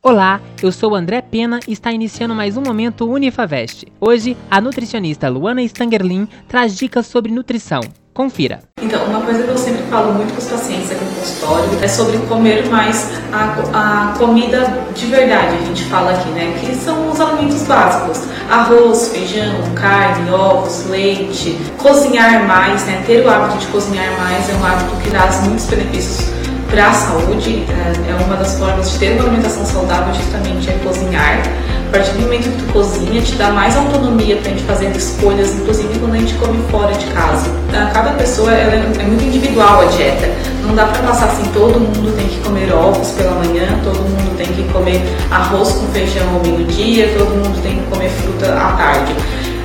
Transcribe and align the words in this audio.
Olá, 0.00 0.40
eu 0.62 0.70
sou 0.70 0.94
André 0.94 1.20
Pena 1.20 1.58
e 1.66 1.72
está 1.72 1.90
iniciando 1.90 2.32
mais 2.32 2.56
um 2.56 2.62
momento 2.62 3.04
Unifavest. 3.10 3.84
Hoje, 4.00 4.36
a 4.48 4.60
nutricionista 4.60 5.28
Luana 5.28 5.60
Stangerlin 5.62 6.28
traz 6.46 6.76
dicas 6.76 7.04
sobre 7.08 7.32
nutrição. 7.32 7.80
Confira. 8.14 8.60
Então, 8.80 9.04
uma 9.06 9.20
coisa 9.22 9.42
que 9.42 9.48
eu 9.48 9.58
sempre 9.58 9.82
falo 9.90 10.14
muito 10.14 10.32
com 10.32 10.38
os 10.38 10.46
pacientes 10.46 10.92
aqui 10.92 11.04
no 11.04 11.10
consultório 11.10 11.82
é 11.82 11.88
sobre 11.88 12.16
comer 12.28 12.68
mais 12.68 13.10
a, 13.32 14.10
a 14.12 14.16
comida 14.16 14.72
de 14.94 15.06
verdade, 15.06 15.56
a 15.56 15.64
gente 15.66 15.82
fala 15.84 16.12
aqui, 16.12 16.28
né? 16.28 16.56
Que 16.60 16.76
são 16.76 17.10
os 17.10 17.20
alimentos 17.20 17.64
básicos: 17.64 18.22
arroz, 18.48 19.08
feijão, 19.08 19.74
carne, 19.74 20.30
ovos, 20.30 20.86
leite. 20.86 21.58
Cozinhar 21.76 22.46
mais, 22.46 22.86
né? 22.86 23.02
Ter 23.04 23.26
o 23.26 23.28
hábito 23.28 23.58
de 23.58 23.66
cozinhar 23.66 24.16
mais 24.16 24.48
é 24.48 24.54
um 24.54 24.64
hábito 24.64 24.96
que 25.02 25.10
traz 25.10 25.44
muitos 25.44 25.66
benefícios 25.66 26.37
para 26.70 26.90
a 26.90 26.92
saúde, 26.92 27.64
é, 27.68 28.10
é 28.10 28.24
uma 28.24 28.36
das 28.36 28.58
formas 28.58 28.90
de 28.90 28.98
ter 28.98 29.12
uma 29.12 29.22
alimentação 29.22 29.64
saudável 29.64 30.14
justamente 30.14 30.68
é 30.68 30.74
cozinhar. 30.84 31.42
A 31.88 31.90
partir 31.90 32.12
do 32.12 32.20
momento 32.20 32.50
que 32.50 32.62
tu 32.62 32.72
cozinha, 32.72 33.22
te 33.22 33.34
dá 33.36 33.50
mais 33.50 33.74
autonomia 33.74 34.36
para 34.36 34.50
a 34.50 34.54
gente 34.54 34.64
fazer 34.64 34.94
escolhas, 34.94 35.54
inclusive 35.54 35.98
quando 35.98 36.14
a 36.14 36.18
gente 36.18 36.34
come 36.34 36.62
fora 36.70 36.92
de 36.92 37.06
casa. 37.06 37.50
Cada 37.94 38.10
pessoa 38.12 38.52
é, 38.52 38.92
é 38.98 39.04
muito 39.04 39.24
individual 39.24 39.80
a 39.80 39.84
dieta. 39.86 40.28
Não 40.62 40.74
dá 40.74 40.84
para 40.84 41.02
passar 41.02 41.28
assim, 41.28 41.44
todo 41.54 41.80
mundo 41.80 42.14
tem 42.14 42.28
que 42.28 42.38
comer 42.40 42.70
ovos 42.72 43.08
pela 43.12 43.32
manhã, 43.32 43.80
todo 43.82 43.96
mundo 43.96 44.36
tem 44.36 44.46
que 44.48 44.62
comer 44.70 45.02
arroz 45.30 45.72
com 45.72 45.86
feijão 45.86 46.28
ao 46.34 46.40
meio-dia, 46.42 47.14
todo 47.16 47.30
mundo 47.30 47.58
tem 47.62 47.78
que 47.78 47.86
comer 47.86 48.10
fruta 48.10 48.52
à 48.52 48.72
tarde. 48.72 49.14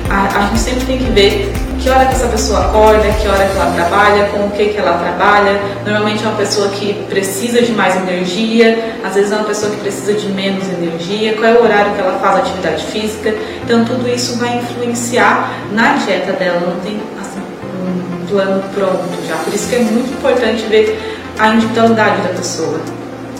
A, 0.08 0.38
a 0.38 0.46
gente 0.46 0.60
sempre 0.60 0.86
tem 0.86 0.98
que 0.98 1.10
ver 1.10 1.52
que 1.84 1.90
hora 1.90 2.06
que 2.06 2.14
essa 2.14 2.28
pessoa 2.28 2.60
acorda, 2.60 3.06
que 3.12 3.28
hora 3.28 3.44
que 3.44 3.58
ela 3.58 3.70
trabalha, 3.74 4.24
com 4.28 4.46
o 4.46 4.50
que, 4.52 4.70
que 4.70 4.78
ela 4.78 4.96
trabalha. 4.96 5.60
Normalmente 5.84 6.24
é 6.24 6.28
uma 6.28 6.38
pessoa 6.38 6.68
que 6.70 6.94
precisa 7.10 7.60
de 7.60 7.72
mais 7.72 7.94
energia, 7.94 8.96
às 9.04 9.14
vezes 9.14 9.30
é 9.30 9.36
uma 9.36 9.44
pessoa 9.44 9.70
que 9.70 9.80
precisa 9.82 10.14
de 10.14 10.26
menos 10.28 10.66
energia, 10.66 11.34
qual 11.34 11.44
é 11.44 11.52
o 11.52 11.62
horário 11.62 11.92
que 11.92 12.00
ela 12.00 12.18
faz 12.18 12.38
atividade 12.38 12.84
física. 12.86 13.34
Então 13.62 13.84
tudo 13.84 14.08
isso 14.08 14.38
vai 14.38 14.56
influenciar 14.56 15.52
na 15.72 15.96
dieta 15.96 16.32
dela, 16.32 16.60
não 16.60 16.80
tem 16.80 16.98
assim, 17.20 17.40
um 17.84 18.26
plano 18.28 18.64
pronto 18.74 19.28
já. 19.28 19.36
Por 19.36 19.52
isso 19.52 19.68
que 19.68 19.76
é 19.76 19.80
muito 19.80 20.10
importante 20.10 20.64
ver 20.64 20.98
a 21.38 21.48
individualidade 21.48 22.22
da 22.22 22.30
pessoa. 22.30 22.80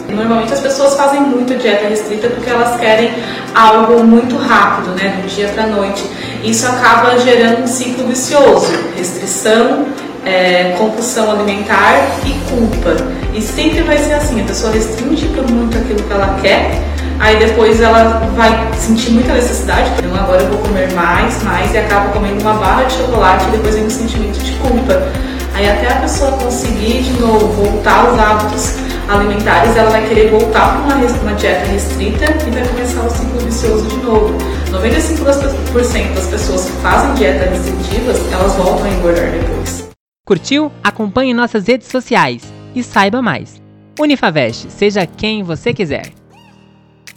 Normalmente 0.07 0.53
as 0.53 0.59
pessoas 0.59 0.95
fazem 0.95 1.19
muito 1.19 1.57
dieta 1.57 1.87
restrita 1.87 2.27
porque 2.27 2.49
elas 2.49 2.79
querem 2.79 3.11
algo 3.55 4.03
muito 4.03 4.37
rápido, 4.37 4.91
né, 4.91 5.19
do 5.19 5.27
dia 5.27 5.47
para 5.47 5.65
noite. 5.65 6.03
Isso 6.45 6.67
acaba 6.67 7.17
gerando 7.17 7.63
um 7.63 7.67
ciclo 7.67 8.07
vicioso, 8.07 8.71
restrição, 8.95 9.87
é, 10.23 10.75
compulsão 10.77 11.31
alimentar 11.31 12.19
e 12.23 12.33
culpa. 12.49 12.95
E 13.33 13.41
sempre 13.41 13.81
vai 13.81 13.97
ser 13.97 14.13
assim, 14.13 14.41
a 14.41 14.43
pessoa 14.45 14.71
restringe 14.71 15.25
muito 15.51 15.75
aquilo 15.75 16.03
que 16.03 16.13
ela 16.13 16.37
quer, 16.41 16.81
aí 17.19 17.37
depois 17.37 17.81
ela 17.81 18.21
vai 18.35 18.69
sentir 18.77 19.11
muita 19.11 19.33
necessidade, 19.33 19.89
então 19.97 20.15
agora 20.15 20.43
eu 20.43 20.49
vou 20.49 20.59
comer 20.59 20.91
mais, 20.93 21.41
mais, 21.41 21.73
e 21.73 21.79
acaba 21.79 22.09
comendo 22.09 22.39
uma 22.41 22.53
barra 22.53 22.83
de 22.83 22.93
chocolate 22.93 23.45
e 23.47 23.51
depois 23.51 23.73
vem 23.73 23.85
um 23.85 23.89
sentimento 23.89 24.37
de 24.37 24.51
culpa. 24.53 25.11
Aí 25.55 25.67
até 25.67 25.87
a 25.87 25.95
pessoa 25.95 26.31
conseguir 26.33 27.01
de 27.01 27.19
novo 27.19 27.47
voltar 27.47 28.05
aos 28.05 28.19
hábitos 28.19 28.75
alimentares, 29.07 29.75
ela 29.75 29.89
vai 29.89 30.05
querer 30.07 30.29
voltar 30.29 30.83
para 30.83 30.95
uma, 30.95 31.05
uma 31.05 31.33
dieta 31.33 31.65
restrita 31.71 32.25
e 32.45 32.51
vai 32.51 32.67
começar 32.67 33.01
o 33.01 33.09
ciclo 33.09 33.39
vicioso 33.39 33.85
de 33.87 33.97
novo. 33.97 34.37
95% 34.79 36.13
das 36.13 36.27
pessoas 36.27 36.65
que 36.65 36.71
fazem 36.81 37.13
dietas 37.15 37.49
restritivas, 37.49 38.31
elas 38.31 38.53
voltam 38.55 38.85
a 38.85 38.89
engordar 38.89 39.31
depois. 39.31 39.89
Curtiu? 40.25 40.71
Acompanhe 40.83 41.33
nossas 41.33 41.67
redes 41.67 41.87
sociais 41.87 42.43
e 42.73 42.83
saiba 42.83 43.21
mais. 43.21 43.61
Unifavest, 43.99 44.69
seja 44.69 45.05
quem 45.05 45.43
você 45.43 45.73
quiser. 45.73 46.11